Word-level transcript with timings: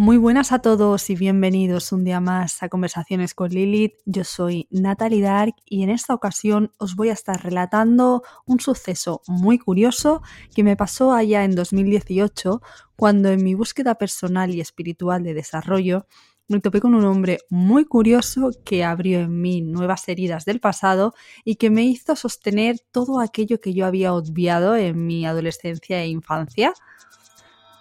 Muy 0.00 0.16
buenas 0.16 0.52
a 0.52 0.60
todos 0.60 1.10
y 1.10 1.16
bienvenidos 1.16 1.90
un 1.90 2.04
día 2.04 2.20
más 2.20 2.62
a 2.62 2.68
Conversaciones 2.68 3.34
con 3.34 3.50
Lilith. 3.50 3.94
Yo 4.06 4.22
soy 4.22 4.68
Natalie 4.70 5.22
Dark 5.22 5.56
y 5.64 5.82
en 5.82 5.90
esta 5.90 6.14
ocasión 6.14 6.72
os 6.78 6.94
voy 6.94 7.08
a 7.08 7.14
estar 7.14 7.42
relatando 7.42 8.22
un 8.46 8.60
suceso 8.60 9.22
muy 9.26 9.58
curioso 9.58 10.22
que 10.54 10.62
me 10.62 10.76
pasó 10.76 11.12
allá 11.12 11.42
en 11.42 11.56
2018 11.56 12.62
cuando 12.94 13.30
en 13.30 13.42
mi 13.42 13.54
búsqueda 13.54 13.96
personal 13.96 14.54
y 14.54 14.60
espiritual 14.60 15.24
de 15.24 15.34
desarrollo 15.34 16.06
me 16.46 16.60
topé 16.60 16.80
con 16.80 16.94
un 16.94 17.04
hombre 17.04 17.40
muy 17.50 17.84
curioso 17.84 18.52
que 18.64 18.84
abrió 18.84 19.18
en 19.18 19.40
mí 19.40 19.62
nuevas 19.62 20.08
heridas 20.08 20.44
del 20.44 20.60
pasado 20.60 21.12
y 21.44 21.56
que 21.56 21.70
me 21.70 21.82
hizo 21.82 22.14
sostener 22.14 22.76
todo 22.92 23.18
aquello 23.18 23.60
que 23.60 23.74
yo 23.74 23.84
había 23.84 24.14
obviado 24.14 24.76
en 24.76 25.08
mi 25.08 25.26
adolescencia 25.26 26.00
e 26.00 26.06
infancia. 26.06 26.72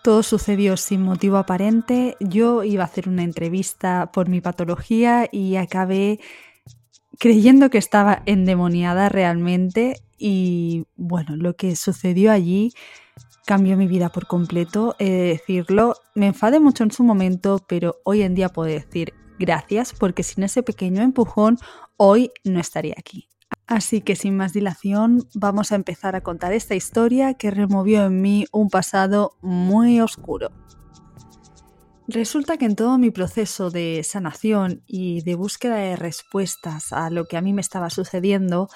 Todo 0.08 0.24
sucedió 0.24 0.78
sin 0.78 1.02
motivo 1.02 1.36
aparente. 1.36 2.16
Yo 2.22 2.64
iba 2.64 2.84
a 2.84 2.86
hacer 2.86 3.10
una 3.10 3.24
entrevista 3.24 4.10
por 4.14 4.30
mi 4.30 4.40
patología 4.40 5.28
y 5.30 5.58
acabé 5.58 6.22
creyendo 7.20 7.70
que 7.70 7.78
estaba 7.78 8.24
endemoniada 8.26 9.10
realmente 9.10 9.98
y 10.18 10.86
bueno, 10.96 11.36
lo 11.36 11.58
que 11.58 11.76
sucedió 11.76 12.32
allí 12.32 12.72
cambió 13.46 13.76
mi 13.76 13.86
vida 13.86 14.08
por 14.08 14.28
completo, 14.28 14.96
he 14.98 15.10
de 15.10 15.24
decirlo. 15.24 15.96
Me 16.16 16.28
enfadé 16.28 16.62
mucho 16.62 16.86
en 16.86 16.92
su 16.92 17.04
momento, 17.04 17.62
pero 17.68 17.98
hoy 18.06 18.22
en 18.22 18.34
día 18.34 18.48
puedo 18.48 18.70
decir 18.70 19.14
gracias 19.38 19.92
porque 19.92 20.24
sin 20.24 20.46
ese 20.46 20.64
pequeño 20.64 21.02
empujón 21.02 21.58
hoy 21.98 22.32
no 22.46 22.62
estaría 22.62 22.96
aquí. 22.98 23.28
Así 23.68 24.00
que 24.00 24.16
sin 24.16 24.38
más 24.38 24.54
dilación 24.54 25.28
vamos 25.34 25.72
a 25.72 25.76
empezar 25.76 26.16
a 26.16 26.22
contar 26.22 26.54
esta 26.54 26.74
historia 26.74 27.34
que 27.34 27.52
removió 27.52 28.06
en 28.06 28.22
mí 28.22 28.46
un 28.54 28.70
pasado 28.70 29.34
muy 29.42 30.00
oscuro. 30.00 30.52
Resulta 32.08 32.56
que 32.56 32.64
en 32.64 32.78
todo 32.78 32.98
mi 32.98 33.12
proceso 33.12 33.70
de 33.70 34.02
sanación 34.06 34.82
y 34.88 35.22
de 35.24 35.36
búsqueda 35.36 35.76
de 35.76 35.98
respuestas 35.98 36.94
a 36.94 37.10
lo 37.10 37.26
que 37.26 37.36
a 37.36 37.42
mí 37.42 37.52
me 37.52 37.60
estaba 37.60 37.90
sucediendo, 37.90 38.70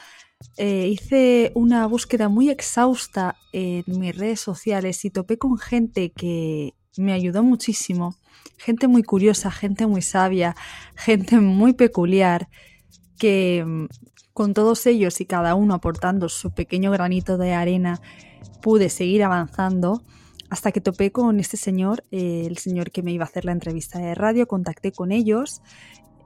eh, 0.58 0.88
hice 0.89 1.53
una 1.56 1.86
búsqueda 1.86 2.28
muy 2.28 2.50
exhausta 2.50 3.38
en 3.53 3.86
mis 3.88 4.17
redes 4.17 4.42
sociales 4.42 5.06
y 5.06 5.12
topé 5.12 5.38
con 5.38 5.58
gente 5.58 6.12
que 6.12 6.73
me 6.97 7.14
ayudó 7.14 7.42
muchísimo, 7.44 8.16
gente 8.58 8.89
muy 8.89 9.03
curiosa, 9.03 9.50
gente 9.50 9.88
muy 9.88 10.02
sabia, 10.02 10.58
gente 10.95 11.39
muy 11.39 11.72
peculiar, 11.72 12.50
que 13.17 13.88
con 14.42 14.56
todos 14.56 14.88
ellos 14.88 15.22
y 15.22 15.28
cada 15.28 15.53
uno 15.53 15.75
aportando 15.75 16.28
su 16.28 16.50
pequeño 16.50 16.89
granito 16.89 17.38
de 17.38 17.53
arena, 17.53 18.02
pude 18.64 18.89
seguir 18.89 19.22
avanzando 19.22 20.02
hasta 20.50 20.72
que 20.72 20.81
topé 20.81 21.11
con 21.11 21.39
este 21.39 21.58
señor, 21.58 22.03
eh, 22.09 22.45
el 22.47 22.58
señor 22.58 22.89
que 22.89 23.03
me 23.03 23.12
iba 23.12 23.23
a 23.23 23.28
hacer 23.28 23.45
la 23.45 23.52
entrevista 23.52 24.00
de 24.00 24.16
radio, 24.16 24.47
contacté 24.47 24.94
con 24.94 25.12
ellos 25.12 25.62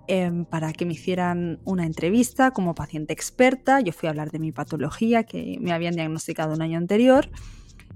em, 0.07 0.45
para 0.45 0.71
que 0.71 0.85
me 0.85 0.93
hicieran 0.93 1.59
una 1.65 1.85
entrevista 1.85 2.51
como 2.51 2.73
paciente 2.73 3.11
experta. 3.11 3.81
Yo 3.81 3.91
fui 3.91 4.07
a 4.07 4.11
hablar 4.11 4.31
de 4.31 4.39
mi 4.39 4.53
patología 4.53 5.25
que 5.25 5.57
me 5.59 5.73
habían 5.73 5.95
diagnosticado 5.95 6.53
un 6.53 6.61
año 6.61 6.77
anterior 6.77 7.29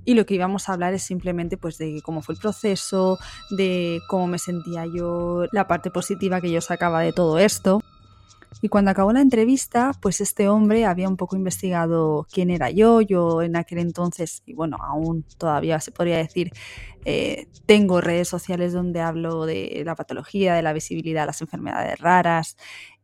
y 0.04 0.16
lo 0.16 0.26
que 0.26 0.34
íbamos 0.34 0.68
a 0.68 0.74
hablar 0.74 0.94
es 0.94 1.04
simplemente 1.04 1.56
pues 1.56 1.78
de 1.78 2.02
cómo 2.04 2.22
fue 2.22 2.36
el 2.36 2.42
proceso, 2.42 3.20
de 3.52 4.02
cómo 4.10 4.28
me 4.28 4.38
sentía 4.38 4.84
yo, 4.86 5.46
la 5.54 5.66
parte 5.66 5.92
positiva 5.92 6.42
que 6.42 6.52
yo 6.52 6.60
sacaba 6.60 7.00
de 7.00 7.14
todo 7.14 7.40
esto. 7.40 7.80
Y 8.62 8.70
cuando 8.70 8.92
acabó 8.92 9.14
la 9.14 9.22
entrevista, 9.22 9.92
pues 10.02 10.22
este 10.22 10.50
hombre 10.50 10.86
había 10.86 11.08
un 11.08 11.18
poco 11.18 11.36
investigado 11.36 12.28
quién 12.32 12.50
era 12.50 12.70
yo. 12.70 13.02
Yo 13.02 13.42
en 13.42 13.56
aquel 13.56 13.80
entonces, 13.80 14.44
y 14.46 14.54
bueno, 14.54 14.78
aún 14.82 15.24
todavía 15.38 15.80
se 15.80 15.92
podría 15.92 16.18
decir, 16.18 16.52
eh, 17.06 17.48
tengo 17.66 18.02
redes 18.02 18.28
sociales 18.28 18.74
donde 18.74 19.02
hablo 19.02 19.46
de 19.46 19.84
la 19.86 19.96
patología, 19.96 20.56
de 20.56 20.62
la 20.62 20.74
visibilidad, 20.74 21.26
las 21.26 21.42
enfermedades 21.42 22.00
raras. 22.00 22.58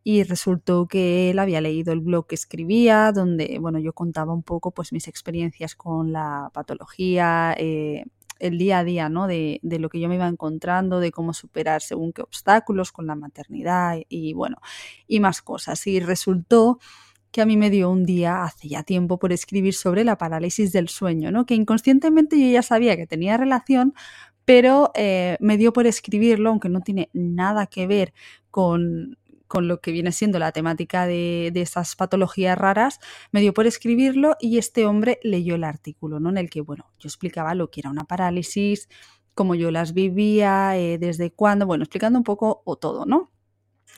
Y 0.03 0.23
resultó 0.23 0.87
que 0.87 1.31
él 1.31 1.39
había 1.39 1.61
leído 1.61 1.91
el 1.93 2.01
blog 2.01 2.27
que 2.27 2.35
escribía, 2.35 3.11
donde 3.11 3.57
bueno, 3.59 3.79
yo 3.79 3.93
contaba 3.93 4.33
un 4.33 4.43
poco 4.43 4.71
pues 4.71 4.93
mis 4.93 5.07
experiencias 5.07 5.75
con 5.75 6.11
la 6.11 6.51
patología, 6.53 7.55
eh, 7.57 8.05
el 8.39 8.57
día 8.57 8.79
a 8.79 8.83
día, 8.83 9.09
¿no? 9.09 9.27
De, 9.27 9.59
de, 9.63 9.79
lo 9.79 9.89
que 9.89 9.99
yo 9.99 10.09
me 10.09 10.15
iba 10.15 10.27
encontrando, 10.27 10.99
de 10.99 11.11
cómo 11.11 11.33
superar 11.33 11.81
según 11.81 12.13
qué 12.13 12.21
obstáculos 12.21 12.91
con 12.91 13.07
la 13.07 13.15
maternidad 13.15 13.97
y 14.09 14.33
bueno, 14.33 14.57
y 15.07 15.19
más 15.19 15.41
cosas. 15.41 15.85
Y 15.87 15.99
resultó 15.99 16.79
que 17.35 17.41
a 17.41 17.45
mí 17.45 17.57
me 17.57 17.69
dio 17.69 17.89
un 17.89 18.05
día, 18.05 18.43
hace 18.43 18.69
ya 18.69 18.83
tiempo, 18.83 19.19
por 19.19 19.33
escribir 19.33 19.73
sobre 19.73 20.05
la 20.05 20.17
parálisis 20.17 20.71
del 20.71 20.87
sueño, 20.87 21.31
¿no? 21.31 21.45
Que 21.45 21.53
inconscientemente 21.53 22.39
yo 22.39 22.47
ya 22.47 22.61
sabía 22.61 22.95
que 22.95 23.07
tenía 23.07 23.35
relación, 23.35 23.93
pero 24.45 24.91
eh, 24.95 25.35
me 25.41 25.57
dio 25.57 25.73
por 25.73 25.85
escribirlo, 25.85 26.49
aunque 26.49 26.69
no 26.69 26.79
tiene 26.79 27.09
nada 27.11 27.67
que 27.67 27.87
ver 27.87 28.13
con, 28.51 29.17
con 29.47 29.67
lo 29.67 29.79
que 29.81 29.91
viene 29.91 30.11
siendo 30.11 30.39
la 30.39 30.51
temática 30.51 31.05
de, 31.05 31.51
de 31.53 31.61
esas 31.61 31.95
patologías 31.95 32.57
raras, 32.57 32.99
me 33.31 33.41
dio 33.41 33.53
por 33.53 33.67
escribirlo 33.67 34.35
y 34.39 34.57
este 34.57 34.85
hombre 34.85 35.19
leyó 35.23 35.55
el 35.55 35.63
artículo, 35.63 36.19
¿no? 36.19 36.29
En 36.29 36.37
el 36.37 36.49
que, 36.49 36.61
bueno, 36.61 36.91
yo 36.99 37.07
explicaba 37.07 37.55
lo 37.55 37.69
que 37.69 37.81
era 37.81 37.89
una 37.89 38.05
parálisis, 38.05 38.89
cómo 39.35 39.53
yo 39.53 39.69
las 39.69 39.93
vivía, 39.93 40.77
eh, 40.77 40.97
desde 40.97 41.31
cuándo, 41.31 41.67
bueno, 41.67 41.83
explicando 41.83 42.17
un 42.17 42.23
poco 42.23 42.63
o 42.65 42.77
todo, 42.77 43.05
¿no? 43.05 43.31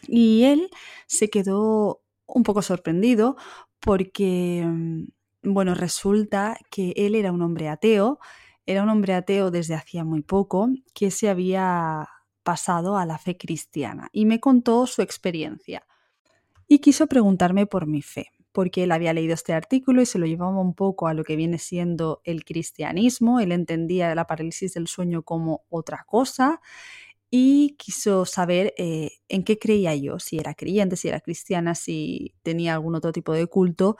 Y 0.08 0.44
él 0.44 0.70
se 1.08 1.30
quedó 1.30 2.02
un 2.26 2.44
poco 2.44 2.62
sorprendido 2.62 3.38
porque, 3.80 4.64
mm, 4.66 5.04
bueno, 5.44 5.76
resulta 5.76 6.58
que 6.72 6.94
él 6.98 7.16
era 7.16 7.32
un 7.32 7.42
hombre 7.42 7.70
ateo, 7.70 8.20
era 8.66 8.84
un 8.84 8.90
hombre 8.90 9.14
ateo 9.14 9.52
desde 9.52 9.76
hacía 9.76 10.04
muy 10.04 10.22
poco, 10.22 10.70
que 10.94 11.12
se 11.12 11.30
había 11.30 12.08
pasado 12.48 12.98
a 12.98 13.06
la 13.06 13.18
fe 13.18 13.36
cristiana 13.36 14.08
y 14.14 14.24
me 14.24 14.40
contó 14.40 14.88
su 14.88 15.02
experiencia. 15.02 15.86
Y 16.66 16.80
quiso 16.80 17.08
preguntarme 17.08 17.66
por 17.66 17.88
mi 17.88 18.02
fe, 18.02 18.28
porque 18.54 18.86
él 18.86 18.94
había 18.94 19.12
leído 19.12 19.34
este 19.34 19.52
artículo 19.52 20.02
y 20.02 20.06
se 20.06 20.18
lo 20.18 20.26
llevaba 20.26 20.58
un 20.58 20.74
poco 20.74 21.10
a 21.10 21.14
lo 21.14 21.26
que 21.26 21.36
viene 21.36 21.58
siendo 21.58 22.22
el 22.24 22.46
cristianismo, 22.46 23.42
él 23.42 23.52
entendía 23.52 24.16
la 24.16 24.28
parálisis 24.28 24.76
del 24.76 24.88
sueño 24.88 25.24
como 25.24 25.66
otra 25.68 26.06
cosa 26.08 26.62
y 27.30 27.76
quiso 27.78 28.24
saber 28.26 28.74
eh, 28.78 29.12
en 29.28 29.44
qué 29.44 29.60
creía 29.60 29.94
yo, 29.96 30.18
si 30.18 30.38
era 30.40 30.54
creyente, 30.54 30.96
si 30.96 31.10
era 31.10 31.20
cristiana, 31.20 31.76
si 31.76 32.34
tenía 32.44 32.76
algún 32.76 32.96
otro 32.96 33.12
tipo 33.12 33.34
de 33.34 33.48
culto. 33.48 33.98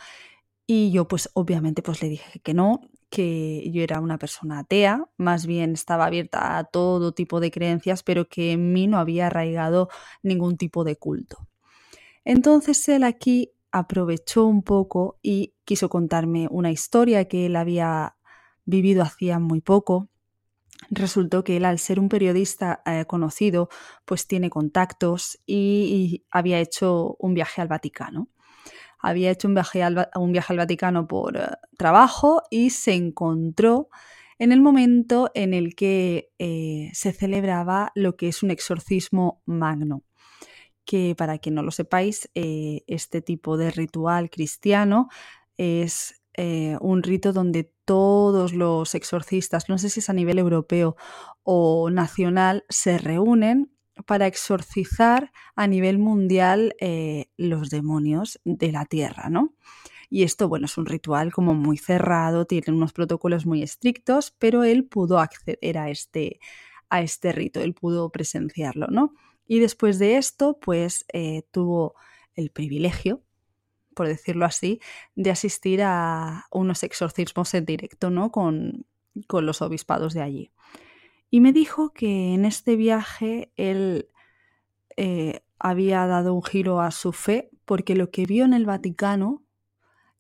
Y 0.66 0.92
yo 0.92 1.06
pues 1.10 1.30
obviamente 1.34 1.82
pues 1.82 2.02
le 2.02 2.08
dije 2.08 2.40
que 2.40 2.54
no, 2.54 2.80
que 3.10 3.70
yo 3.72 3.82
era 3.82 4.00
una 4.00 4.18
persona 4.18 4.60
atea, 4.60 5.06
más 5.18 5.46
bien 5.46 5.74
estaba 5.74 6.06
abierta 6.06 6.58
a 6.58 6.66
todo 6.66 7.14
tipo 7.14 7.40
de 7.40 7.52
creencias, 7.52 8.04
pero 8.04 8.28
que 8.28 8.52
en 8.54 8.74
mí 8.74 8.88
no 8.88 8.98
había 8.98 9.28
arraigado 9.28 9.90
ningún 10.24 10.58
tipo 10.58 10.84
de 10.84 10.98
culto. 10.98 11.48
Entonces 12.26 12.88
él 12.90 13.04
aquí 13.04 13.54
aprovechó 13.72 14.46
un 14.46 14.64
poco 14.64 15.20
y 15.22 15.54
quiso 15.66 15.90
contarme 15.90 16.48
una 16.52 16.72
historia 16.72 17.26
que 17.28 17.46
él 17.46 17.56
había 17.56 18.18
vivido 18.66 19.04
hacía 19.04 19.40
muy 19.40 19.62
poco. 19.62 20.10
Resultó 20.90 21.44
que 21.44 21.58
él, 21.58 21.66
al 21.66 21.80
ser 21.80 22.00
un 22.00 22.10
periodista 22.10 22.82
eh, 22.86 23.06
conocido, 23.06 23.70
pues 24.06 24.28
tiene 24.28 24.50
contactos 24.50 25.40
y 25.46 26.26
había 26.30 26.60
hecho 26.60 27.16
un 27.20 27.34
viaje 27.34 27.62
al 27.62 27.68
Vaticano 27.68 28.30
había 29.00 29.32
hecho 29.32 29.48
un 29.48 29.54
viaje 29.54 29.84
al, 29.84 29.96
Vaticano 30.58 31.08
por 31.08 31.38
eh, 31.38 31.48
trabajo 31.78 32.42
y 32.50 32.72
se 32.72 32.94
encontró 32.94 33.90
en 34.40 34.52
el 34.52 34.62
momento 34.62 35.32
en 35.34 35.54
el 35.54 35.76
que 35.76 36.32
eh, 36.38 36.90
se 36.94 37.12
celebraba 37.12 37.92
lo 37.96 38.16
que 38.16 38.28
es 38.28 38.44
un 38.44 38.52
exorcismo 38.52 39.42
magno 39.46 40.04
que 40.86 41.16
para 41.18 41.38
quien 41.38 41.56
no 41.56 41.64
lo 41.64 41.72
sepáis, 41.72 42.30
eh, 42.34 42.84
este 42.88 43.22
tipo 43.22 43.58
de 43.58 43.72
ritual 43.72 44.30
cristiano 44.30 45.10
es 45.58 46.22
un 46.80 47.02
rito 47.02 47.34
donde 47.34 47.74
todos 47.84 48.54
los 48.54 48.94
exorcistas, 48.94 49.70
no 49.70 49.80
sé 49.80 49.90
si 49.90 50.02
es 50.02 50.10
a 50.12 50.14
nivel 50.14 50.38
europeo 50.38 50.96
o 51.42 51.90
nacional, 51.90 52.64
se 52.70 53.00
reúnen 53.00 53.72
para 54.06 54.28
exorcizar 54.28 55.32
a 55.56 55.68
nivel 55.68 55.98
mundial 55.98 56.76
eh, 56.80 57.28
los 57.38 57.70
demonios 57.70 58.40
de 58.44 58.72
la 58.72 58.86
tierra, 58.86 59.30
¿no? 59.30 59.54
Y 60.10 60.24
esto, 60.24 60.48
bueno, 60.48 60.66
es 60.66 60.78
un 60.78 60.86
ritual 60.86 61.34
como 61.34 61.54
muy 61.54 61.78
cerrado, 61.78 62.46
tiene 62.46 62.72
unos 62.72 62.94
protocolos 62.94 63.46
muy 63.46 63.62
estrictos, 63.62 64.34
pero 64.40 64.64
él 64.64 64.86
pudo 64.86 65.20
acceder 65.20 65.78
a 65.78 65.90
este, 65.90 66.40
a 66.90 67.02
este 67.02 67.32
rito, 67.32 67.60
él 67.60 67.74
pudo 67.74 68.10
presenciarlo, 68.10 68.88
¿no? 68.88 69.14
Y 69.48 69.60
después 69.60 70.00
de 70.00 70.18
esto, 70.18 70.60
pues 70.60 71.06
eh, 71.12 71.44
tuvo 71.52 71.96
el 72.36 72.52
privilegio, 72.52 73.24
por 73.96 74.08
decirlo 74.08 74.46
así, 74.46 74.80
de 75.16 75.32
asistir 75.32 75.82
a 75.84 76.46
unos 76.52 76.84
exorcismos 76.84 77.54
en 77.54 77.66
directo, 77.66 78.10
¿no? 78.10 78.32
Con, 78.32 78.86
con 79.28 79.46
los 79.46 79.62
obispados 79.62 80.14
de 80.14 80.22
allí. 80.22 80.52
Y 81.30 81.42
me 81.42 81.52
dijo 81.52 81.92
que 81.92 82.34
en 82.34 82.46
este 82.46 82.76
viaje 82.76 83.52
él 83.56 84.10
eh, 84.96 85.42
había 85.60 86.06
dado 86.08 86.34
un 86.34 86.44
giro 86.44 86.82
a 86.82 86.92
su 86.92 87.12
fe 87.12 87.50
porque 87.66 87.96
lo 87.96 88.12
que 88.12 88.26
vio 88.26 88.46
en 88.46 88.54
el 88.54 88.66
Vaticano 88.66 89.44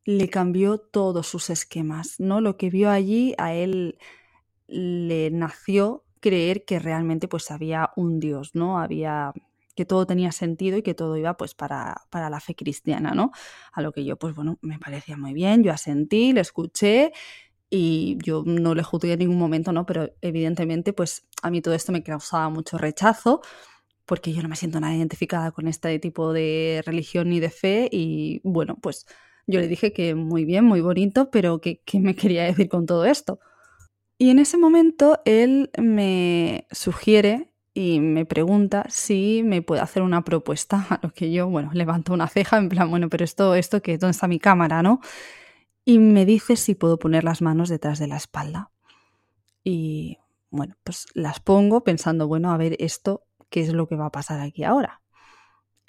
le 0.03 0.29
cambió 0.29 0.77
todos 0.77 1.27
sus 1.27 1.49
esquemas, 1.49 2.19
¿no? 2.19 2.39
Lo 2.39 2.57
que 2.57 2.69
vio 2.69 2.89
allí 2.89 3.33
a 3.37 3.53
él 3.53 3.97
le 4.67 5.31
nació 5.31 6.05
creer 6.19 6.65
que 6.65 6.79
realmente 6.79 7.27
pues 7.27 7.51
había 7.51 7.91
un 7.95 8.19
Dios, 8.19 8.51
¿no? 8.53 8.79
Había 8.79 9.33
que 9.75 9.85
todo 9.85 10.07
tenía 10.07 10.31
sentido 10.31 10.77
y 10.77 10.81
que 10.81 10.95
todo 10.95 11.17
iba 11.17 11.37
pues 11.37 11.53
para, 11.53 12.01
para, 12.09 12.31
la 12.31 12.39
fe 12.39 12.55
cristiana, 12.55 13.11
¿no? 13.11 13.31
A 13.73 13.81
lo 13.81 13.91
que 13.91 14.03
yo 14.03 14.17
pues 14.17 14.33
bueno, 14.33 14.57
me 14.61 14.79
parecía 14.79 15.17
muy 15.17 15.33
bien, 15.33 15.63
yo 15.63 15.71
asentí, 15.71 16.33
le 16.33 16.41
escuché 16.41 17.11
y 17.69 18.17
yo 18.23 18.43
no 18.45 18.75
le 18.75 18.83
juzgué 18.83 19.13
en 19.13 19.19
ningún 19.19 19.37
momento, 19.37 19.71
¿no? 19.71 19.85
Pero 19.85 20.09
evidentemente 20.21 20.93
pues 20.93 21.27
a 21.41 21.49
mí 21.49 21.61
todo 21.61 21.73
esto 21.73 21.91
me 21.91 22.03
causaba 22.03 22.49
mucho 22.49 22.77
rechazo 22.77 23.41
porque 24.05 24.33
yo 24.33 24.41
no 24.41 24.49
me 24.49 24.55
siento 24.55 24.79
nada 24.79 24.95
identificada 24.95 25.51
con 25.51 25.67
este 25.67 25.99
tipo 25.99 26.33
de 26.33 26.81
religión 26.85 27.29
ni 27.29 27.39
de 27.39 27.49
fe 27.49 27.89
y 27.91 28.41
bueno, 28.43 28.77
pues 28.81 29.05
yo 29.47 29.59
le 29.59 29.67
dije 29.67 29.93
que 29.93 30.15
muy 30.15 30.45
bien, 30.45 30.65
muy 30.65 30.81
bonito, 30.81 31.29
pero 31.29 31.59
que, 31.61 31.81
que 31.85 31.99
me 31.99 32.15
quería 32.15 32.43
decir 32.43 32.69
con 32.69 32.85
todo 32.85 33.05
esto. 33.05 33.39
Y 34.17 34.29
en 34.31 34.39
ese 34.39 34.57
momento 34.57 35.21
él 35.25 35.69
me 35.77 36.67
sugiere 36.71 37.51
y 37.73 37.99
me 37.99 38.25
pregunta 38.25 38.85
si 38.89 39.43
me 39.45 39.61
puede 39.61 39.81
hacer 39.81 40.01
una 40.01 40.23
propuesta, 40.23 40.87
a 40.89 40.99
lo 41.03 41.13
que 41.13 41.31
yo, 41.31 41.47
bueno, 41.47 41.69
levanto 41.73 42.13
una 42.13 42.27
ceja 42.27 42.57
en 42.57 42.69
plan, 42.69 42.89
bueno, 42.89 43.09
pero 43.09 43.23
esto, 43.23 43.55
esto 43.55 43.81
que, 43.81 43.97
¿dónde 43.97 44.11
está 44.11 44.27
mi 44.27 44.39
cámara, 44.39 44.81
no? 44.81 44.99
Y 45.87 45.99
me 45.99 46.25
dice 46.25 46.57
si 46.57 46.75
puedo 46.75 46.99
poner 46.99 47.23
las 47.23 47.41
manos 47.41 47.69
detrás 47.69 47.97
de 47.97 48.07
la 48.07 48.17
espalda. 48.17 48.71
Y 49.63 50.17
bueno, 50.49 50.75
pues 50.83 51.05
las 51.13 51.39
pongo 51.39 51.85
pensando, 51.85 52.27
bueno, 52.27 52.51
a 52.51 52.57
ver 52.57 52.75
esto, 52.79 53.23
¿qué 53.49 53.61
es 53.61 53.71
lo 53.71 53.87
que 53.87 53.95
va 53.95 54.07
a 54.07 54.11
pasar 54.11 54.41
aquí 54.41 54.65
ahora? 54.65 55.01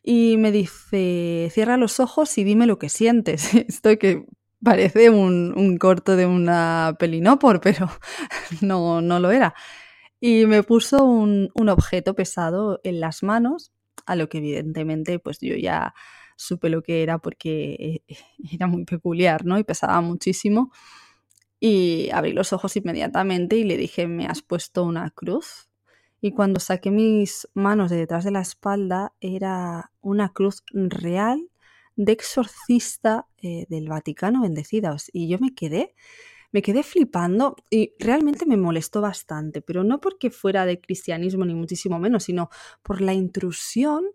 Y 0.05 0.37
me 0.37 0.53
dice, 0.53 1.49
cierra 1.53 1.77
los 1.77 1.99
ojos 1.99 2.39
y 2.39 2.45
dime 2.45 2.67
lo 2.67 2.79
que 2.79 2.91
sientes. 2.91 3.53
Esto 3.55 3.99
que 3.99 4.25
parece 4.63 5.11
un, 5.11 5.53
un 5.57 5.77
corto 5.79 6.15
de 6.15 6.27
una 6.27 6.95
pelinopor, 7.01 7.61
pero 7.61 7.91
no, 8.61 9.01
no 9.01 9.19
lo 9.19 9.33
era 9.33 9.53
y 10.21 10.47
me 10.47 10.63
puso 10.63 11.05
un, 11.05 11.51
un, 11.55 11.69
objeto 11.69 12.15
pesado 12.15 12.81
en 12.85 13.01
las 13.01 13.23
manos, 13.23 13.73
a 14.07 14.17
lo 14.17 14.29
que 14.29 14.39
evidentemente 14.39 15.19
pues 15.19 15.39
yo 15.41 15.55
ya 15.55 15.95
supe 16.39 16.71
lo 16.71 16.83
que 16.83 17.03
era 17.03 17.19
porque 17.19 18.03
eh, 18.09 18.17
era 18.53 18.67
muy 18.67 18.85
peculiar, 18.85 19.45
¿no? 19.45 19.59
Y 19.59 19.65
pesaba 19.65 20.01
muchísimo. 20.01 20.73
Y 21.61 22.09
abrí 22.13 22.33
los 22.33 22.53
ojos 22.53 22.77
inmediatamente 22.77 23.57
y 23.57 23.65
le 23.65 23.77
dije, 23.77 24.07
¿me 24.07 24.27
has 24.27 24.43
puesto 24.43 24.85
una 24.85 25.11
cruz? 25.11 25.69
Y 26.21 26.33
cuando 26.33 26.61
saqué 26.61 26.91
mis 26.91 27.49
manos 27.55 27.91
de 27.91 27.97
detrás 27.97 28.25
de 28.25 28.31
la 28.31 28.41
espalda, 28.41 29.13
era 29.21 29.91
una 30.01 30.33
cruz 30.33 30.63
real 30.73 31.51
de 31.97 32.13
exorcista 32.13 33.27
eh, 33.43 33.67
del 33.69 33.89
Vaticano 33.89 34.43
bendecida. 34.43 34.97
Y 35.13 35.29
yo 35.29 35.39
me 35.41 35.55
quedé 35.55 35.95
me 36.51 36.63
quedé 36.63 36.83
flipando 36.83 37.57
y 37.71 37.95
realmente 37.99 38.47
me 38.47 38.57
molestó 38.57 39.01
bastante, 39.03 39.61
pero 39.61 39.85
no 39.85 40.01
porque 40.01 40.31
fuera 40.31 40.65
de 40.65 40.81
cristianismo 40.81 41.45
ni 41.45 41.55
muchísimo 41.55 41.99
menos, 41.99 42.25
sino 42.25 42.49
por 42.83 43.03
la 43.03 43.13
intrusión 43.13 44.07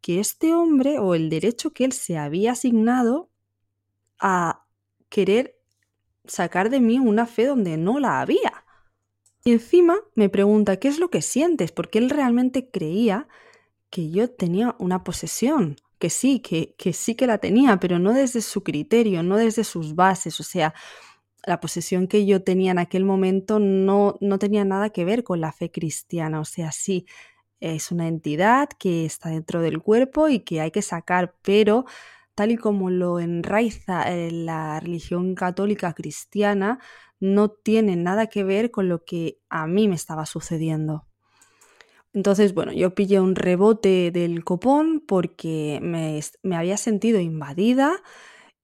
que 0.00 0.20
este 0.20 0.54
hombre 0.54 0.98
o 0.98 1.14
el 1.14 1.30
derecho 1.30 1.72
que 1.72 1.84
él 1.84 1.92
se 1.92 2.16
había 2.16 2.52
asignado 2.52 3.30
a 4.18 4.66
querer 5.08 5.58
sacar 6.26 6.70
de 6.70 6.80
mí 6.80 6.98
una 6.98 7.26
fe 7.26 7.46
donde 7.46 7.76
no 7.76 7.98
la 7.98 8.20
había. 8.20 8.64
Y 9.44 9.52
encima 9.52 9.96
me 10.14 10.28
pregunta 10.28 10.76
qué 10.76 10.88
es 10.88 10.98
lo 10.98 11.10
que 11.10 11.22
sientes, 11.22 11.72
porque 11.72 11.98
él 11.98 12.10
realmente 12.10 12.70
creía 12.70 13.28
que 13.90 14.10
yo 14.10 14.30
tenía 14.30 14.76
una 14.78 15.02
posesión, 15.02 15.76
que 15.98 16.10
sí, 16.10 16.40
que, 16.40 16.74
que 16.78 16.92
sí 16.92 17.14
que 17.14 17.26
la 17.26 17.38
tenía, 17.38 17.78
pero 17.78 17.98
no 17.98 18.12
desde 18.12 18.42
su 18.42 18.62
criterio, 18.62 19.22
no 19.22 19.36
desde 19.36 19.64
sus 19.64 19.94
bases, 19.94 20.38
o 20.40 20.42
sea, 20.42 20.74
la 21.44 21.60
posesión 21.60 22.06
que 22.06 22.26
yo 22.26 22.42
tenía 22.42 22.70
en 22.72 22.78
aquel 22.78 23.04
momento 23.04 23.58
no, 23.58 24.16
no 24.20 24.38
tenía 24.38 24.64
nada 24.64 24.90
que 24.90 25.04
ver 25.04 25.24
con 25.24 25.40
la 25.40 25.52
fe 25.52 25.70
cristiana. 25.70 26.40
O 26.40 26.44
sea, 26.44 26.72
sí, 26.72 27.06
es 27.60 27.92
una 27.92 28.08
entidad 28.08 28.68
que 28.78 29.04
está 29.04 29.28
dentro 29.28 29.60
del 29.60 29.80
cuerpo 29.80 30.28
y 30.28 30.40
que 30.40 30.60
hay 30.60 30.70
que 30.70 30.82
sacar, 30.82 31.34
pero 31.42 31.84
tal 32.34 32.52
y 32.52 32.56
como 32.56 32.90
lo 32.90 33.20
enraiza 33.20 34.04
la 34.30 34.80
religión 34.80 35.34
católica 35.34 35.92
cristiana, 35.92 36.78
no 37.20 37.50
tiene 37.50 37.96
nada 37.96 38.28
que 38.28 38.44
ver 38.44 38.70
con 38.70 38.88
lo 38.88 39.04
que 39.04 39.38
a 39.50 39.66
mí 39.66 39.88
me 39.88 39.94
estaba 39.94 40.24
sucediendo. 40.26 41.06
Entonces, 42.12 42.54
bueno, 42.54 42.72
yo 42.72 42.94
pillé 42.94 43.20
un 43.20 43.36
rebote 43.36 44.10
del 44.10 44.42
copón 44.42 45.04
porque 45.06 45.78
me, 45.82 46.18
me 46.42 46.56
había 46.56 46.76
sentido 46.76 47.20
invadida 47.20 48.02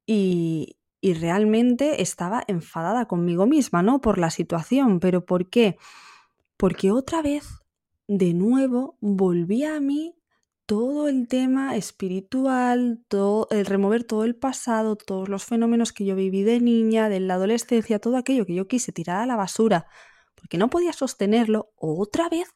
y, 0.04 0.78
y 1.00 1.14
realmente 1.14 2.02
estaba 2.02 2.42
enfadada 2.49 3.06
conmigo 3.06 3.46
misma, 3.46 3.82
¿no? 3.82 4.00
Por 4.00 4.19
la 4.19 4.31
situación. 4.31 4.99
¿Pero 4.99 5.25
por 5.25 5.49
qué? 5.49 5.76
Porque 6.56 6.90
otra 6.90 7.22
vez, 7.22 7.60
de 8.08 8.35
nuevo, 8.35 8.97
volvía 9.00 9.76
a 9.76 9.81
mí 9.81 10.14
todo 10.67 11.08
el 11.08 11.29
tema 11.29 11.76
espiritual, 11.76 13.05
todo, 13.08 13.49
el 13.50 13.67
remover 13.67 14.05
todo 14.05 14.25
el 14.25 14.37
pasado, 14.37 14.97
todos 14.97 15.29
los 15.29 15.44
fenómenos 15.44 15.93
que 15.93 16.05
yo 16.05 16.17
viví 16.17 16.43
de 16.43 16.61
niña, 16.61 17.08
de 17.08 17.20
la 17.20 17.35
adolescencia, 17.35 18.00
todo 18.00 18.17
aquello 18.17 18.47
que 18.47 18.55
yo 18.55 18.67
quise 18.67 18.93
tirar 18.93 19.19
a 19.19 19.26
la 19.26 19.37
basura, 19.37 19.87
porque 20.35 20.58
no 20.58 20.69
podía 20.70 20.93
sostenerlo, 20.93 21.73
otra 21.76 22.29
vez 22.29 22.49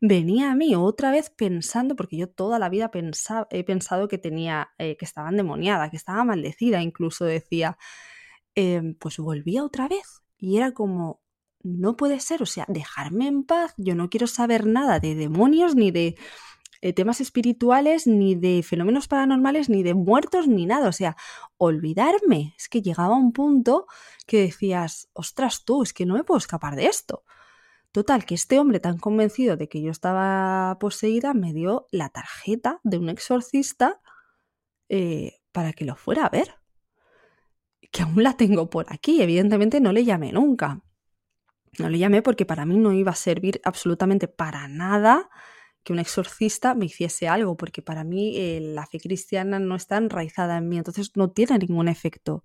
venía 0.00 0.50
a 0.50 0.54
mí 0.54 0.74
otra 0.74 1.10
vez 1.10 1.30
pensando, 1.30 1.96
porque 1.96 2.16
yo 2.16 2.28
toda 2.28 2.58
la 2.58 2.68
vida 2.68 2.90
he 3.50 3.64
pensado 3.64 4.08
que 4.08 4.18
tenía, 4.18 4.70
eh, 4.78 4.96
que 4.96 5.04
estaba 5.04 5.28
endemoniada, 5.30 5.90
que 5.90 5.96
estaba 5.96 6.24
maldecida, 6.24 6.82
incluso 6.82 7.24
decía, 7.24 7.78
em, 8.54 8.94
pues 8.94 9.18
volvía 9.18 9.64
otra 9.64 9.88
vez. 9.88 10.22
Y 10.38 10.56
era 10.58 10.72
como, 10.72 11.22
no 11.62 11.96
puede 11.96 12.20
ser, 12.20 12.42
o 12.42 12.46
sea, 12.46 12.64
dejarme 12.68 13.26
en 13.26 13.44
paz, 13.44 13.74
yo 13.76 13.94
no 13.94 14.10
quiero 14.10 14.26
saber 14.26 14.66
nada 14.66 15.00
de 15.00 15.14
demonios, 15.14 15.74
ni 15.74 15.90
de 15.90 16.16
eh, 16.82 16.92
temas 16.94 17.20
espirituales, 17.20 18.06
ni 18.06 18.34
de 18.34 18.62
fenómenos 18.62 19.06
paranormales, 19.06 19.68
ni 19.68 19.82
de 19.82 19.94
muertos, 19.94 20.48
ni 20.48 20.64
nada, 20.64 20.88
o 20.88 20.92
sea, 20.92 21.16
olvidarme. 21.58 22.54
Es 22.56 22.68
que 22.68 22.80
llegaba 22.80 23.16
un 23.16 23.32
punto 23.32 23.86
que 24.26 24.40
decías, 24.42 25.08
ostras 25.12 25.64
tú, 25.64 25.82
es 25.82 25.92
que 25.92 26.06
no 26.06 26.14
me 26.14 26.24
puedo 26.24 26.38
escapar 26.38 26.76
de 26.76 26.86
esto. 26.86 27.24
Total, 27.92 28.24
que 28.24 28.34
este 28.34 28.58
hombre 28.58 28.80
tan 28.80 28.98
convencido 28.98 29.56
de 29.56 29.68
que 29.68 29.82
yo 29.82 29.90
estaba 29.90 30.78
poseída 30.78 31.34
me 31.34 31.52
dio 31.52 31.86
la 31.90 32.08
tarjeta 32.08 32.80
de 32.84 32.98
un 32.98 33.08
exorcista 33.08 34.00
eh, 34.88 35.40
para 35.52 35.72
que 35.72 35.84
lo 35.84 35.96
fuera 35.96 36.26
a 36.26 36.30
ver. 36.30 36.54
Que 37.90 38.02
aún 38.02 38.22
la 38.22 38.36
tengo 38.36 38.70
por 38.70 38.86
aquí. 38.88 39.20
Evidentemente 39.20 39.80
no 39.80 39.92
le 39.92 40.04
llamé 40.04 40.32
nunca. 40.32 40.82
No 41.78 41.88
le 41.88 41.98
llamé 41.98 42.22
porque 42.22 42.46
para 42.46 42.66
mí 42.66 42.76
no 42.76 42.92
iba 42.92 43.12
a 43.12 43.16
servir 43.16 43.60
absolutamente 43.64 44.28
para 44.28 44.68
nada 44.68 45.30
que 45.82 45.92
un 45.92 45.98
exorcista 45.98 46.74
me 46.74 46.86
hiciese 46.86 47.28
algo, 47.28 47.56
porque 47.56 47.82
para 47.82 48.04
mí 48.04 48.36
eh, 48.36 48.60
la 48.60 48.86
fe 48.86 48.98
cristiana 49.00 49.58
no 49.58 49.76
está 49.76 49.96
enraizada 49.96 50.58
en 50.58 50.68
mí, 50.68 50.78
entonces 50.78 51.12
no 51.14 51.30
tiene 51.30 51.58
ningún 51.58 51.88
efecto. 51.88 52.44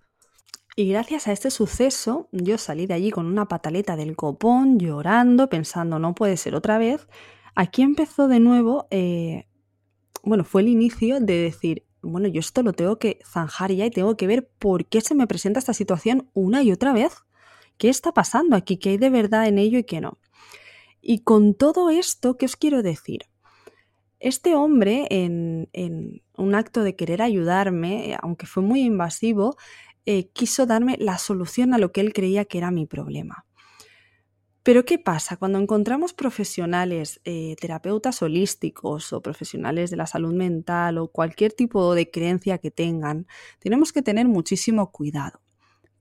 Y 0.77 0.89
gracias 0.89 1.27
a 1.27 1.32
este 1.32 1.51
suceso, 1.51 2.27
yo 2.32 2.58
salí 2.58 2.86
de 2.86 2.94
allí 2.94 3.12
con 3.12 3.25
una 3.25 3.48
pataleta 3.48 3.96
del 3.96 4.15
copón, 4.15 4.77
llorando, 4.77 5.48
pensando, 5.48 6.00
no 6.00 6.13
puede 6.15 6.36
ser 6.38 6.53
otra 6.55 6.77
vez. 6.77 7.08
Aquí 7.55 7.82
empezó 7.82 8.27
de 8.27 8.41
nuevo, 8.41 8.88
eh, 8.91 9.48
bueno, 10.24 10.44
fue 10.44 10.62
el 10.62 10.67
inicio 10.67 11.22
de 11.22 11.38
decir, 11.38 11.86
bueno, 12.01 12.27
yo 12.27 12.41
esto 12.41 12.62
lo 12.62 12.74
tengo 12.74 13.00
que 13.00 13.20
zanjar 13.25 13.72
ya 13.72 13.86
y 13.86 13.91
tengo 13.91 14.17
que 14.17 14.27
ver 14.27 14.50
por 14.60 14.86
qué 14.86 15.01
se 15.01 15.15
me 15.15 15.27
presenta 15.27 15.60
esta 15.60 15.74
situación 15.74 16.29
una 16.34 16.62
y 16.62 16.72
otra 16.72 16.91
vez. 16.91 17.25
¿Qué 17.77 17.89
está 17.89 18.13
pasando 18.13 18.55
aquí? 18.55 18.77
¿Qué 18.77 18.91
hay 18.91 18.98
de 18.98 19.10
verdad 19.10 19.48
en 19.48 19.58
ello 19.58 19.79
y 19.79 19.84
qué 19.84 20.01
no? 20.01 20.17
Y 21.01 21.20
con 21.20 21.53
todo 21.53 21.89
esto, 21.89 22.38
¿qué 22.38 22.46
os 22.46 22.55
quiero 22.55 22.82
decir? 22.82 23.27
Este 24.20 24.55
hombre, 24.55 25.08
en, 25.12 25.70
un 26.38 26.55
acto 26.55 26.84
de 26.84 26.96
querer 26.96 27.22
ayudarme, 27.22 28.17
aunque 28.22 28.48
fue 28.48 28.63
muy 28.63 28.82
invasivo, 28.82 29.55
eh, 30.05 30.29
quiso 30.29 30.65
darme 30.65 30.98
la 31.00 31.17
solución 31.17 31.74
a 31.74 31.77
lo 31.77 31.91
que 31.91 32.01
él 32.01 32.13
creía 32.13 32.46
que 32.46 32.58
era 32.58 32.72
mi 32.72 32.86
problema. 32.86 33.46
Pero 34.65 34.84
¿qué 34.84 34.98
pasa? 34.98 35.38
Cuando 35.38 35.60
encontramos 35.60 36.13
profesionales, 36.13 37.22
eh, 37.24 37.55
terapeutas 37.62 38.24
holísticos 38.24 39.13
o 39.13 39.22
profesionales 39.22 39.91
de 39.91 39.98
la 39.98 40.08
salud 40.08 40.34
mental 40.34 40.98
o 40.98 41.08
cualquier 41.10 41.53
tipo 41.53 41.94
de 41.94 42.10
creencia 42.10 42.58
que 42.58 42.72
tengan, 42.72 43.27
tenemos 43.60 43.94
que 43.94 44.01
tener 44.01 44.27
muchísimo 44.27 44.91
cuidado, 44.91 45.39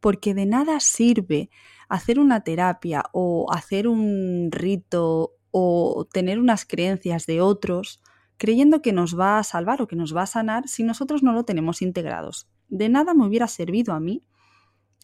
porque 0.04 0.34
de 0.34 0.44
nada 0.44 0.80
sirve 0.80 1.49
hacer 1.88 2.18
una 2.18 2.42
terapia 2.42 3.04
o 3.12 3.46
hacer 3.50 3.88
un 3.88 4.50
rito 4.52 5.38
o 5.50 6.06
tener 6.12 6.38
unas 6.38 6.66
creencias 6.66 7.25
de 7.25 7.40
otros 7.40 8.02
creyendo 8.37 8.82
que 8.82 8.92
nos 8.92 9.18
va 9.18 9.38
a 9.38 9.42
salvar 9.44 9.80
o 9.80 9.87
que 9.87 9.96
nos 9.96 10.14
va 10.14 10.25
a 10.25 10.26
sanar 10.26 10.68
si 10.68 10.82
nosotros 10.82 11.23
no 11.23 11.32
lo 11.32 11.44
tenemos 11.44 11.80
integrados. 11.80 12.50
De 12.68 12.90
nada 12.90 13.14
me 13.14 13.26
hubiera 13.26 13.49
servido 13.49 13.94
a 13.94 14.00
mí 14.00 14.23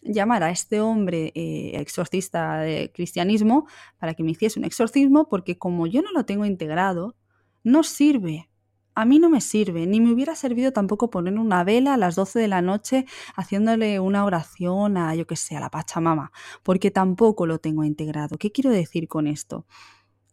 llamar 0.03 0.43
a 0.43 0.51
este 0.51 0.81
hombre 0.81 1.31
eh, 1.33 1.71
exorcista 1.81 2.59
de 2.59 2.91
cristianismo 2.93 3.65
para 3.97 4.13
que 4.13 4.21
me 4.21 4.29
hiciese 4.29 4.59
un 4.59 4.65
exorcismo, 4.65 5.27
porque 5.29 5.57
como 5.57 5.87
yo 5.87 6.03
no 6.03 6.11
lo 6.11 6.25
tengo 6.25 6.45
integrado, 6.45 7.15
no 7.63 7.81
sirve. 7.81 8.50
A 8.93 9.05
mí 9.05 9.19
no 9.19 9.29
me 9.29 9.41
sirve, 9.41 9.87
ni 9.87 10.01
me 10.01 10.11
hubiera 10.11 10.35
servido 10.35 10.73
tampoco 10.73 11.09
poner 11.09 11.39
una 11.39 11.63
vela 11.63 11.93
a 11.93 11.97
las 11.97 12.15
12 12.15 12.39
de 12.39 12.47
la 12.47 12.61
noche 12.61 13.05
haciéndole 13.35 13.99
una 13.99 14.25
oración 14.25 14.97
a, 14.97 15.15
yo 15.15 15.25
que 15.25 15.35
sé, 15.35 15.59
la 15.59 15.69
Pachamama, 15.69 16.31
porque 16.63 16.91
tampoco 16.91 17.45
lo 17.45 17.59
tengo 17.59 17.83
integrado. 17.83 18.37
¿Qué 18.37 18.51
quiero 18.51 18.69
decir 18.69 19.07
con 19.07 19.27
esto? 19.27 19.65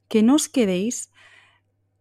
que 0.09 0.23
no 0.23 0.35
os 0.35 0.49
quedéis 0.49 1.12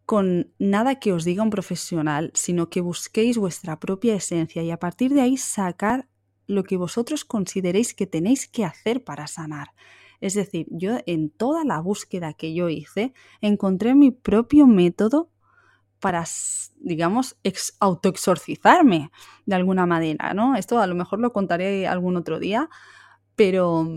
con 0.05 0.53
nada 0.57 0.99
que 0.99 1.11
os 1.11 1.25
diga 1.25 1.43
un 1.43 1.49
profesional, 1.49 2.31
sino 2.33 2.69
que 2.69 2.79
busquéis 2.79 3.37
vuestra 3.37 3.79
propia 3.79 4.15
esencia 4.15 4.63
y 4.63 4.71
a 4.71 4.79
partir 4.79 5.13
de 5.13 5.21
ahí 5.21 5.35
sacar 5.35 6.07
lo 6.47 6.63
que 6.63 6.77
vosotros 6.77 7.25
consideréis 7.25 7.93
que 7.93 8.07
tenéis 8.07 8.47
que 8.47 8.63
hacer 8.63 9.03
para 9.03 9.27
sanar. 9.27 9.73
Es 10.21 10.33
decir, 10.33 10.65
yo 10.71 10.97
en 11.05 11.29
toda 11.29 11.65
la 11.65 11.81
búsqueda 11.81 12.33
que 12.33 12.53
yo 12.53 12.69
hice 12.69 13.13
encontré 13.41 13.95
mi 13.95 14.11
propio 14.11 14.65
método 14.65 15.29
para, 15.99 16.23
digamos, 16.79 17.37
autoexorcizarme 17.79 19.11
de 19.45 19.55
alguna 19.55 19.85
manera, 19.85 20.33
¿no? 20.33 20.55
Esto 20.55 20.79
a 20.79 20.87
lo 20.87 20.95
mejor 20.95 21.19
lo 21.19 21.33
contaré 21.33 21.87
algún 21.87 22.17
otro 22.17 22.39
día, 22.39 22.69
pero 23.35 23.87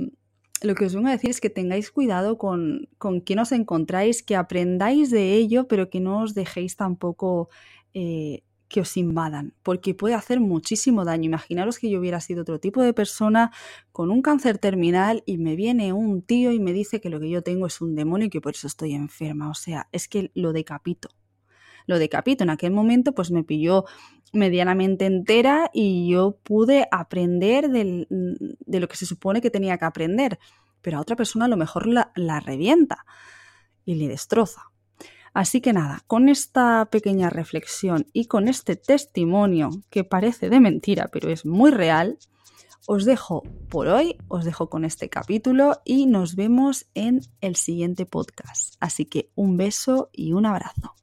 lo 0.63 0.75
que 0.75 0.87
os 0.87 0.95
vengo 0.95 1.09
a 1.09 1.13
decir 1.13 1.31
es 1.31 1.41
que 1.41 1.51
tengáis 1.51 1.91
cuidado 1.91 2.39
con, 2.39 2.89
con 2.99 3.21
quién 3.21 3.39
os 3.39 3.53
encontráis, 3.53 4.23
que 4.23 4.37
aprendáis 4.37 5.11
de 5.11 5.35
ello, 5.35 5.69
pero 5.69 5.91
que 5.91 6.01
no 6.01 6.23
os 6.23 6.35
dejéis 6.35 6.77
tampoco 6.77 7.49
eh, 7.95 8.43
que 8.69 8.81
os 8.81 8.97
invadan, 8.97 9.55
porque 9.63 9.95
puede 9.95 10.15
hacer 10.15 10.41
muchísimo 10.41 11.05
daño. 11.05 11.25
Imaginaros 11.27 11.79
que 11.79 11.91
yo 11.91 11.99
hubiera 11.99 12.21
sido 12.21 12.43
otro 12.43 12.61
tipo 12.61 12.83
de 12.83 12.95
persona 12.95 13.51
con 13.93 14.11
un 14.11 14.23
cáncer 14.23 14.59
terminal 14.59 15.23
y 15.27 15.39
me 15.39 15.57
viene 15.57 15.93
un 15.93 16.23
tío 16.23 16.53
y 16.53 16.61
me 16.61 16.73
dice 16.73 17.01
que 17.01 17.11
lo 17.11 17.21
que 17.21 17.29
yo 17.31 17.43
tengo 17.43 17.67
es 17.67 17.81
un 17.81 17.95
demonio 17.97 18.29
y 18.29 18.31
que 18.31 18.41
por 18.41 18.55
eso 18.55 18.69
estoy 18.69 18.95
enferma. 18.95 19.51
O 19.51 19.55
sea, 19.55 19.89
es 19.93 20.09
que 20.09 20.31
lo 20.35 20.53
decapito. 20.53 21.09
Lo 21.87 21.99
decapito. 21.99 22.45
En 22.45 22.51
aquel 22.51 22.73
momento 22.73 23.15
pues 23.15 23.31
me 23.31 23.45
pilló 23.45 23.85
medianamente 24.33 25.07
entera 25.07 25.71
y 25.73 26.09
yo 26.09 26.39
pude 26.43 26.87
aprender 26.91 27.69
de 27.71 28.81
lo 28.81 28.89
que 28.89 28.97
se 28.97 29.07
supone 29.07 29.41
que 29.41 29.51
tenía 29.51 29.79
que 29.79 29.85
aprender, 29.85 30.39
pero 30.83 30.99
a 30.99 31.01
otra 31.01 31.17
persona 31.17 31.47
a 31.47 31.49
lo 31.49 31.57
mejor 31.57 31.87
la, 31.87 32.13
la 32.15 32.41
revienta 32.41 33.05
y 33.85 33.97
le 33.97 34.09
destroza. 34.09 34.71
Así 35.33 35.61
que 35.61 35.73
nada, 35.73 36.03
con 36.07 36.29
esta 36.29 36.89
pequeña 36.91 37.31
reflexión 37.31 38.07
y 38.13 38.27
con 38.27 38.49
este 38.49 38.75
testimonio 38.77 39.71
que 39.89 40.03
parece 40.03 40.51
de 40.51 40.59
mentira, 40.59 41.09
pero 41.13 41.31
es 41.31 41.47
muy 41.47 41.71
real, 41.71 42.19
os 42.87 43.05
dejo 43.05 43.45
por 43.69 43.87
hoy, 43.87 44.17
os 44.27 44.45
dejo 44.45 44.69
con 44.69 44.85
este 44.85 45.09
capítulo 45.09 45.81
y 45.85 46.07
nos 46.07 46.35
vemos 46.35 46.87
en 46.95 47.21
el 47.41 47.55
siguiente 47.55 48.07
podcast. 48.07 48.75
Así 48.81 49.05
que 49.05 49.31
un 49.37 49.57
beso 49.57 50.11
y 50.13 50.33
un 50.33 50.47
abrazo. 50.47 50.95